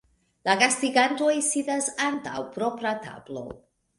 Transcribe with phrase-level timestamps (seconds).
[0.47, 3.45] La gastigantoj sidas antaŭ propra tablo.